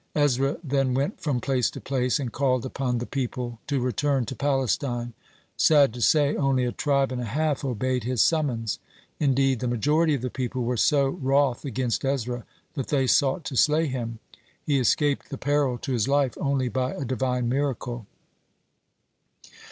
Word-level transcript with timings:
Ezra 0.15 0.57
then 0.63 0.95
went 0.95 1.19
from 1.21 1.39
place 1.39 1.69
to 1.69 1.79
place 1.79 2.19
and 2.19 2.31
called 2.31 2.65
upon 2.65 2.97
the 2.97 3.05
people 3.05 3.59
to 3.67 3.79
return 3.79 4.25
to 4.25 4.35
Palestine. 4.35 5.13
Sad 5.57 5.93
to 5.93 6.01
say, 6.01 6.35
only 6.35 6.65
a 6.65 6.71
tribe 6.71 7.11
and 7.11 7.21
a 7.21 7.25
half 7.25 7.63
obeyed 7.63 8.03
his 8.03 8.19
summons. 8.23 8.79
Indeed, 9.19 9.59
the 9.59 9.67
majority 9.67 10.15
of 10.15 10.23
the 10.23 10.31
people 10.31 10.63
were 10.63 10.75
so 10.75 11.07
wroth 11.07 11.65
against 11.65 12.03
Ezra 12.03 12.45
that 12.73 12.87
they 12.87 13.05
sought 13.05 13.43
to 13.43 13.55
slay 13.55 13.85
him. 13.85 14.17
He 14.65 14.79
escaped 14.79 15.29
the 15.29 15.37
peril 15.37 15.77
to 15.77 15.93
his 15.93 16.07
life 16.07 16.35
only 16.39 16.67
by 16.67 16.95
a 16.95 17.05
Divine 17.05 17.47
miracle. 17.47 18.07